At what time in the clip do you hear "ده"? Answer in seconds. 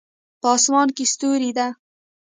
1.57-1.67